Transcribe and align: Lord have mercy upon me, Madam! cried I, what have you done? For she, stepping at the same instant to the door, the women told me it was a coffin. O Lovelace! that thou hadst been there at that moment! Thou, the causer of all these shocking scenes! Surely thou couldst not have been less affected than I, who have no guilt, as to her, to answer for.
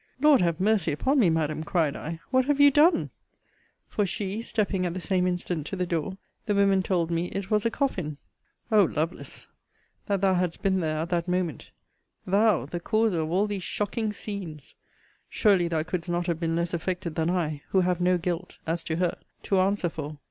Lord 0.19 0.41
have 0.41 0.59
mercy 0.59 0.91
upon 0.91 1.19
me, 1.19 1.29
Madam! 1.29 1.63
cried 1.63 1.95
I, 1.95 2.19
what 2.31 2.45
have 2.45 2.59
you 2.59 2.71
done? 2.71 3.11
For 3.87 4.03
she, 4.03 4.41
stepping 4.41 4.83
at 4.83 4.95
the 4.95 4.99
same 4.99 5.27
instant 5.27 5.67
to 5.67 5.75
the 5.75 5.85
door, 5.85 6.17
the 6.47 6.55
women 6.55 6.81
told 6.81 7.11
me 7.11 7.27
it 7.27 7.51
was 7.51 7.67
a 7.67 7.69
coffin. 7.69 8.17
O 8.71 8.83
Lovelace! 8.83 9.45
that 10.07 10.21
thou 10.21 10.33
hadst 10.33 10.63
been 10.63 10.79
there 10.79 10.97
at 10.97 11.09
that 11.11 11.27
moment! 11.27 11.69
Thou, 12.25 12.65
the 12.65 12.79
causer 12.79 13.19
of 13.19 13.29
all 13.29 13.45
these 13.45 13.61
shocking 13.61 14.11
scenes! 14.11 14.73
Surely 15.29 15.67
thou 15.67 15.83
couldst 15.83 16.09
not 16.09 16.25
have 16.25 16.39
been 16.39 16.55
less 16.55 16.73
affected 16.73 17.13
than 17.13 17.29
I, 17.29 17.61
who 17.69 17.81
have 17.81 18.01
no 18.01 18.17
guilt, 18.17 18.57
as 18.65 18.83
to 18.85 18.95
her, 18.95 19.15
to 19.43 19.59
answer 19.59 19.87
for. 19.87 20.17